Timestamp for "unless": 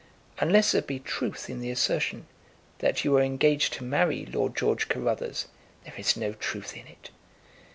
0.39-0.71